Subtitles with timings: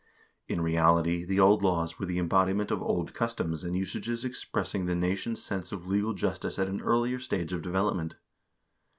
[0.47, 4.87] In reality the old laws were the embodiment of old customs and usages express ing
[4.87, 8.15] the nation's sense of legal justice at an earlier stage of develop ment.